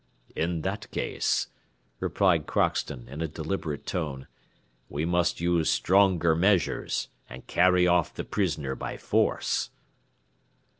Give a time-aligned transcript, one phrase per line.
[0.35, 1.45] "In that case,"
[1.99, 4.25] replied Crockston, in a deliberate tone,
[4.89, 9.69] "we must use stronger measures, and carry off the prisoner by force."